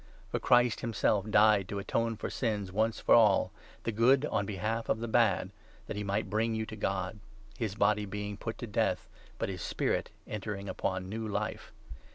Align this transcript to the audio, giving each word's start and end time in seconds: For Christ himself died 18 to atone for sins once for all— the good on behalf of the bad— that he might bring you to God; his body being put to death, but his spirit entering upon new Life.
For 0.31 0.39
Christ 0.39 0.79
himself 0.79 1.29
died 1.29 1.59
18 1.67 1.67
to 1.67 1.77
atone 1.77 2.17
for 2.17 2.31
sins 2.31 2.71
once 2.71 2.99
for 2.99 3.13
all— 3.13 3.51
the 3.83 3.91
good 3.91 4.25
on 4.25 4.47
behalf 4.47 4.89
of 4.89 4.99
the 4.99 5.07
bad— 5.07 5.51
that 5.85 5.95
he 5.95 6.03
might 6.03 6.27
bring 6.27 6.55
you 6.55 6.65
to 6.65 6.75
God; 6.75 7.19
his 7.55 7.75
body 7.75 8.07
being 8.07 8.35
put 8.35 8.57
to 8.57 8.65
death, 8.65 9.07
but 9.37 9.47
his 9.47 9.61
spirit 9.61 10.09
entering 10.25 10.67
upon 10.67 11.07
new 11.07 11.27
Life. 11.27 11.71